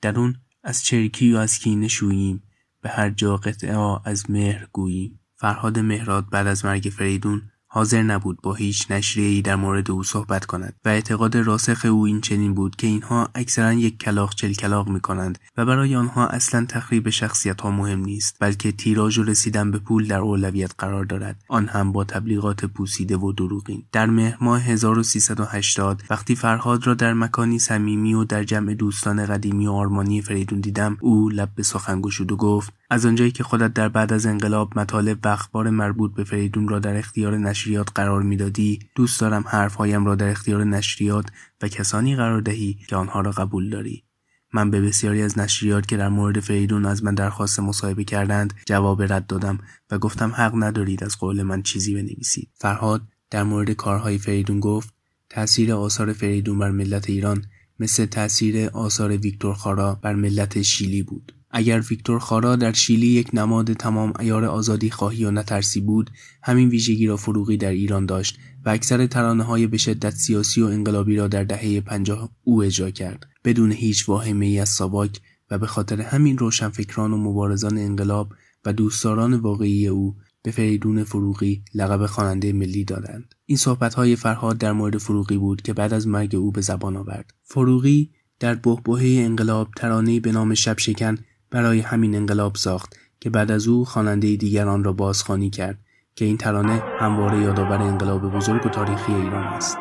[0.00, 2.42] درون از چرکی و از کینه شوییم
[2.80, 5.20] به هر جا قطعه از مهر گوییم.
[5.40, 10.44] فرهاد مهراد بعد از مرگ فریدون حاضر نبود با هیچ نشریه‌ای در مورد او صحبت
[10.44, 14.88] کند و اعتقاد راسخ او این چنین بود که اینها اکثرا یک کلاق چل کلاق
[14.88, 19.70] می کنند و برای آنها اصلا تخریب شخصیت ها مهم نیست بلکه تیراژ و رسیدن
[19.70, 21.36] به پول در اولویت قرار دارد.
[21.48, 23.84] آن هم با تبلیغات پوسیده و دروغین.
[23.92, 29.66] در مهر ماه 1380 وقتی فرهاد را در مکانی صمیمی و در جمع دوستان قدیمی
[29.66, 33.72] و آرمانی فریدون دیدم او لب به سخن گشود و گفت از آنجایی که خودت
[33.72, 38.22] در بعد از انقلاب مطالب و اخبار مربوط به فریدون را در اختیار نشریات قرار
[38.22, 41.26] می‌دادی دوست دارم حرفهایم را در اختیار نشریات
[41.62, 44.04] و کسانی قرار دهی که آنها را قبول داری.
[44.52, 49.02] من به بسیاری از نشریات که در مورد فریدون از من درخواست مصاحبه کردند جواب
[49.02, 49.58] رد دادم
[49.90, 52.50] و گفتم حق ندارید از قول من چیزی بنویسید.
[52.54, 54.94] فرهاد در مورد کارهای فریدون گفت
[55.30, 57.44] تأثیر آثار فریدون بر ملت ایران
[57.78, 61.37] مثل تأثیر آثار ویکتور خارا بر ملت شیلی بود.
[61.50, 66.10] اگر ویکتور خارا در شیلی یک نماد تمام ایار آزادی خواهی و نترسی بود
[66.42, 70.66] همین ویژگی را فروغی در ایران داشت و اکثر ترانه های به شدت سیاسی و
[70.66, 73.26] انقلابی را در دهه پنجاه او اجرا کرد.
[73.44, 75.20] بدون هیچ واهمه ای از ساواک
[75.50, 78.32] و به خاطر همین روشنفکران و مبارزان انقلاب
[78.64, 83.34] و دوستداران واقعی او به فریدون فروغی لقب خواننده ملی دادند.
[83.46, 83.58] این
[83.96, 87.34] های فرهاد در مورد فروغی بود که بعد از مرگ او به زبان آورد.
[87.42, 91.18] فروغی در بهبهه انقلاب ترانه‌ای به نام شب شکن
[91.50, 95.78] برای همین انقلاب ساخت که بعد از او خواننده دیگران را بازخوانی کرد
[96.16, 99.78] که این ترانه همواره یادآور انقلاب بزرگ و تاریخی ایران است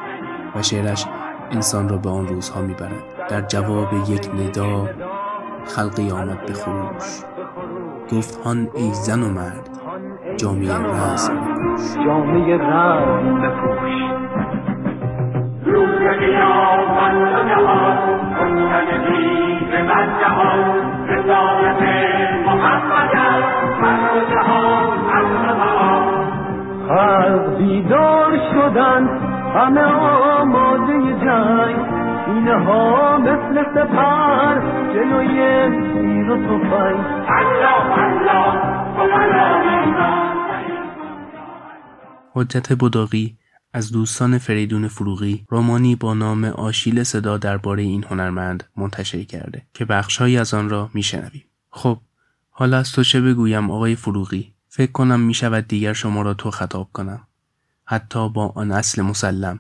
[0.55, 1.05] و شعرش
[1.51, 3.03] انسان را به آن روزها می‌برد.
[3.30, 4.89] در جواب یک ندا
[5.65, 7.03] خلقی آمد به خروش.
[8.11, 9.70] گفت هان ای زن و مرد
[10.38, 11.34] جامعه رزم
[12.05, 13.93] جامعه رزم بپوش.
[15.65, 17.13] روز قیامت
[17.45, 20.96] نهار کشتن دیو بد جهان
[22.45, 23.18] محمد
[27.58, 29.10] بیدار شدن
[29.55, 29.82] همه
[30.41, 30.93] آماده
[31.26, 31.76] جنگ
[32.28, 34.62] اینها مثل سپر
[34.93, 36.99] جلوی تیر و تفنگ.
[42.36, 43.38] حجت بداقی
[43.74, 49.86] از دوستان فریدون فروغی رومانی با نام آشیل صدا درباره این هنرمند منتشر کرده که
[49.86, 51.43] بخشهایی از آن را میشنویم.
[51.70, 51.99] خب
[52.49, 56.51] حالا از تو چه بگویم آقای فروغی؟ فکر کنم می شود دیگر شما را تو
[56.51, 57.28] خطاب کنم.
[57.86, 59.59] حتی با آن اصل مسلم.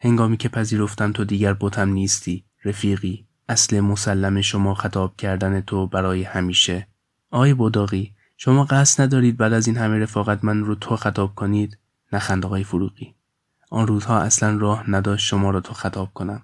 [0.00, 3.26] هنگامی که پذیرفتم تو دیگر بوتم نیستی رفیقی.
[3.48, 6.86] اصل مسلم شما خطاب کردن تو برای همیشه.
[7.30, 11.78] آقای بداقی شما قصد ندارید بعد از این همه رفاقت من رو تو خطاب کنید؟
[12.12, 13.14] نخند آقای فروغی.
[13.72, 16.42] آن روزها اصلا راه نداشت شما را تو خطاب کنم.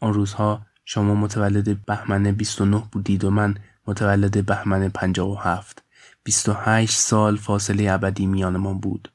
[0.00, 3.54] آن روزها شما متولد بهمن 29 بودید و من
[3.86, 5.84] متولد بهمن 57
[6.24, 9.12] 28 سال فاصله ابدی میانمان بود.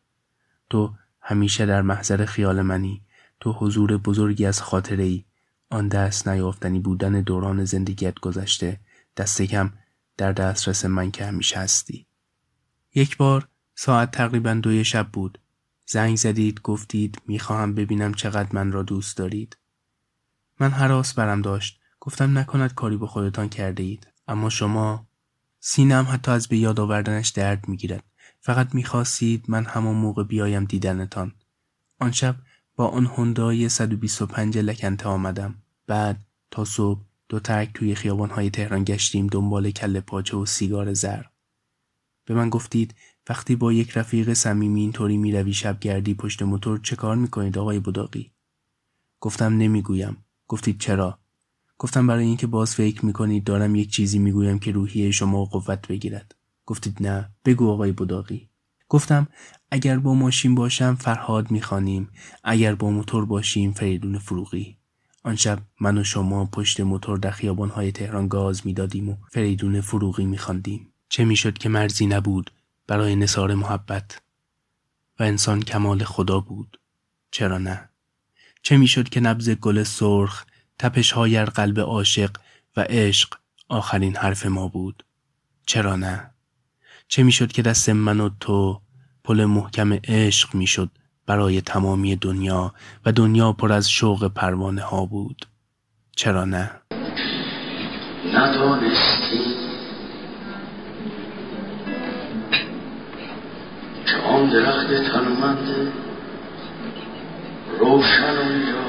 [0.70, 3.02] تو همیشه در محضر خیال منی.
[3.40, 5.24] تو حضور بزرگی از خاطره ای
[5.70, 8.80] آن دست نیافتنی بودن دوران زندگیت گذشته.
[9.18, 9.74] دست کم
[10.18, 12.06] در دسترس من که همیشه هستی.
[12.96, 15.40] یک بار ساعت تقریبا دوی شب بود.
[15.86, 19.58] زنگ زدید گفتید می‌خواهم ببینم چقدر من را دوست دارید.
[20.60, 21.80] من حراس برم داشت.
[22.00, 25.08] گفتم نکند کاری به خودتان کرده اید اما شما
[25.60, 28.04] سینم حتی از به یاد آوردنش درد می‌گیرد.
[28.40, 31.34] فقط می‌خواستید من همان موقع بیایم دیدنتان.
[32.00, 32.36] آن شب
[32.76, 35.56] با آن هندای 125 لکنته آمدم.
[35.88, 36.20] بعد
[36.52, 41.24] تا صبح دو ترک توی خیابانهای تهران گشتیم دنبال کله پاچه و سیگار زر.
[42.26, 42.96] به من گفتید
[43.30, 48.32] وقتی با یک رفیق صمیمی اینطوری می‌روی شبگردی پشت موتور چه کار می‌کنید آقای بداقی
[49.20, 50.18] گفتم نمی‌گویم.
[50.48, 51.20] گفتید چرا؟
[51.78, 56.36] گفتم برای اینکه باز فکر می‌کنید دارم یک چیزی می‌گویم که روحیه شما قوت بگیرد.
[56.66, 57.30] گفتید نه.
[57.46, 58.50] بگو آقای بداقی
[58.90, 59.28] گفتم
[59.72, 62.10] اگر با ماشین باشم فرهاد می‌خوانیم.
[62.44, 64.78] اگر با موتور باشیم فریدون فروغی.
[65.24, 70.26] آن شب من و شما پشت موتور در خیابانهای تهران گاز می‌دادیم و فریدون فروغی
[70.26, 70.88] میخواندیم.
[71.10, 72.52] چه می‌شد که مرزی نبود؟
[72.88, 74.22] برای نصار محبت.
[75.20, 76.80] و انسان کمال خدا بود.
[77.32, 77.90] چرا نه؟
[78.62, 80.46] چه می‌شد که نبز گل سرخ
[80.80, 82.32] تپش های قلب عاشق
[82.78, 83.34] و عشق
[83.70, 85.06] آخرین حرف ما بود؟
[85.66, 86.32] چرا نه؟
[87.08, 88.82] چه می‌شد که دست من و تو
[89.24, 90.90] پل محکم عشق می‌شد
[91.26, 92.74] برای تمامی دنیا
[93.06, 95.46] و دنیا پر از شوق پروانه ها بود؟
[96.16, 96.72] چرا نه؟
[98.34, 99.53] ندانستی
[104.34, 105.92] آن درخت تنومند
[107.80, 108.84] روشن اونجا.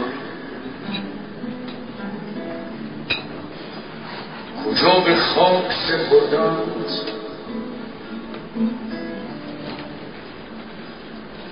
[4.65, 7.15] کجا به خاک سپردند؟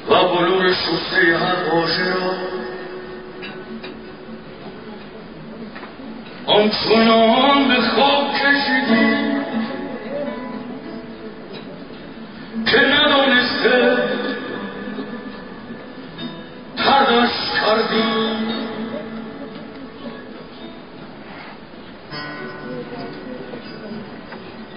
[0.08, 2.32] و بلور شسته هر باشه را
[6.46, 9.32] آنچنان به خواب کشیدی
[12.66, 13.21] که ندانسته
[17.92, 18.14] هرچند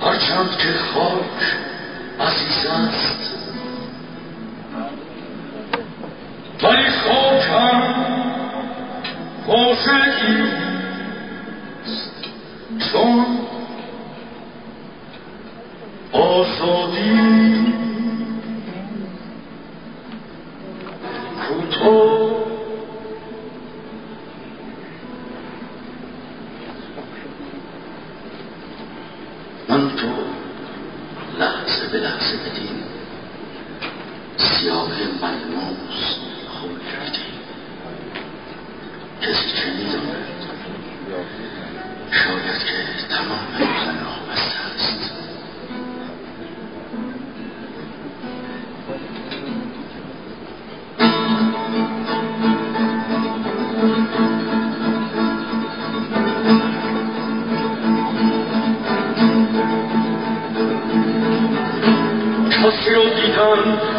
[0.02, 1.42] هرچند که خاک
[2.20, 3.36] عزیز است
[6.64, 7.94] ولی خاکم
[9.46, 10.04] خوشه
[12.92, 13.26] چون
[16.12, 16.75] آزادی
[63.64, 63.95] رو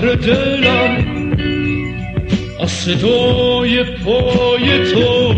[0.00, 1.04] شهر دلم
[2.60, 5.34] از صدای پای تو.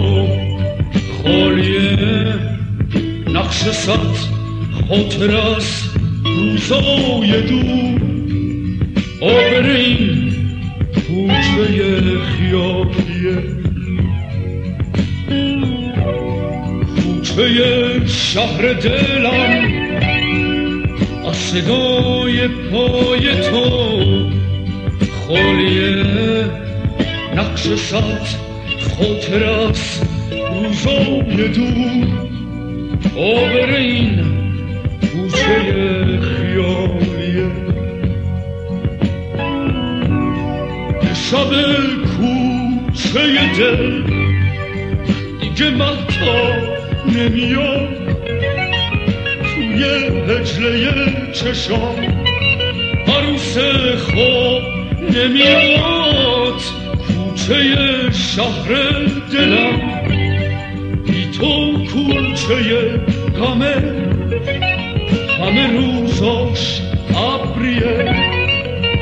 [1.23, 2.35] خالیه
[3.27, 4.17] نقش صد
[4.89, 5.83] خاطر از
[6.25, 8.01] روزای دور
[9.21, 10.33] آبرین
[10.95, 13.43] کوچه خیالیه.
[16.97, 19.73] کوچه شهر دلم
[21.29, 24.42] از صدای پای تو.
[25.33, 26.05] خالیه
[27.37, 28.27] نقش صد
[28.97, 30.01] خاطر از
[30.63, 32.07] روزای دور
[33.17, 34.25] آبرین
[35.01, 37.51] کوچه خیالیه
[41.15, 41.51] شب
[42.13, 44.03] کوچه دل
[45.41, 46.57] دیگه محتا
[47.09, 47.89] نمیاد
[49.55, 49.85] توی
[50.29, 51.97] هجله چشام
[53.07, 53.59] عروس
[53.99, 56.63] خواب نمیاد
[57.07, 57.57] کوچه
[58.13, 58.73] شهر
[59.33, 59.81] دلم.
[61.07, 63.01] بی تو کوچه
[63.41, 63.77] غمه.
[65.41, 66.81] همه روزاش
[67.17, 68.15] ابریه.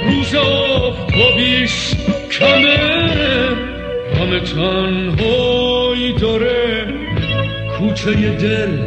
[0.07, 1.95] روز آفتابیش
[2.39, 2.79] کمه.
[4.21, 6.87] همه تنهایی داره.
[7.79, 8.79] کوچه دل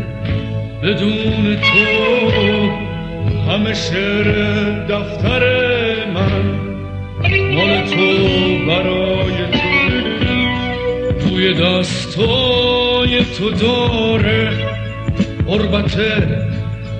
[0.83, 2.83] بدون تو.
[3.51, 4.23] همه شعر
[4.85, 5.43] دفتر
[6.13, 6.52] من.
[7.55, 8.07] مال تو
[8.67, 14.49] برای تو توی دستای تو داره
[15.47, 15.97] قربت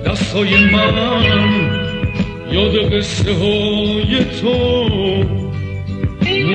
[0.06, 1.84] دستای من.
[2.52, 4.84] یاد قصه های تو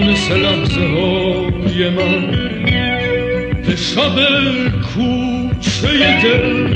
[0.02, 2.32] مثل لحظه های من.
[3.68, 4.16] به شب
[4.82, 6.68] کوچه دل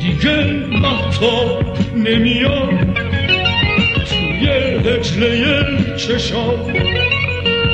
[0.00, 0.44] دیگه
[0.82, 1.60] محتا
[1.96, 2.87] نمیاد.
[4.86, 6.72] هجله چشام.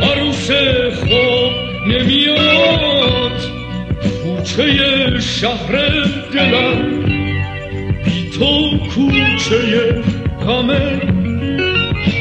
[0.02, 0.50] عروس
[0.94, 1.52] خواب
[1.88, 3.40] نمیاد.
[4.22, 5.72] کوچه شهر
[6.34, 7.04] دلم.
[8.04, 10.02] بی تو کوچه
[10.40, 11.00] همه.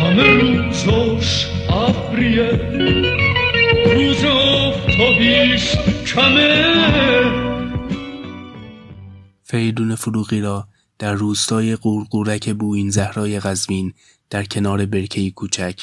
[0.02, 2.52] همه روزاش ابریه.
[3.94, 5.76] روز آفتابیش
[6.16, 6.64] کمه.
[9.44, 10.68] فریدون فروغی را
[11.00, 13.94] در روستای قورقورک بوین زهرای قزوین
[14.30, 15.82] در کنار برکهی کوچک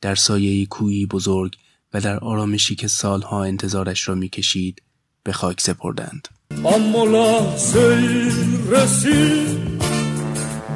[0.00, 1.56] در سایه کویی بزرگ
[1.94, 4.82] و در آرامشی که سالها انتظارش را می‌کشید
[5.24, 6.28] به خاک سپردند.
[6.50, 7.96] اما لحظه
[8.70, 9.82] رسید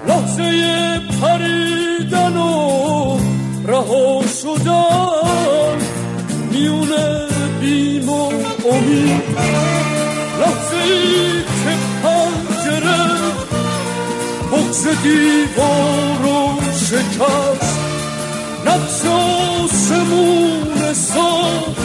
[0.09, 3.19] لحظه پریدن و
[3.67, 5.79] رها شدن
[6.51, 7.29] میونه
[7.61, 8.33] بیم و
[8.73, 9.23] امید.
[10.41, 11.56] لحظه
[14.77, 17.79] ز دیوار و شکست
[18.67, 21.81] نفس و سمون ساخت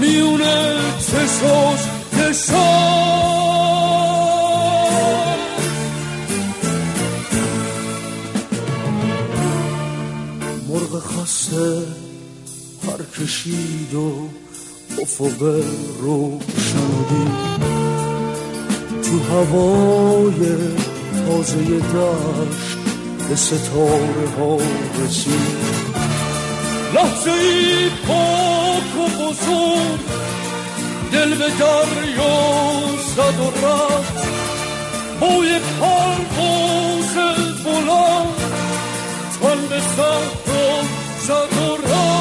[0.00, 1.80] میونه چشاش
[10.68, 11.82] مرغ خسته
[12.82, 14.28] پر کشید و
[15.02, 15.62] افق
[16.00, 17.60] روشن دید
[19.02, 20.34] تو هوای
[21.26, 22.78] تازه دشت
[23.28, 24.56] به ستاره ها
[25.04, 25.80] رسید.
[26.94, 30.00] لحظه ای پاک و بزرگ
[31.12, 32.40] دل به دریا
[33.16, 34.28] زد و رفت.
[35.20, 37.14] بوی پرواز
[37.64, 38.34] بلند
[39.42, 39.80] تن به
[41.26, 42.19] زد و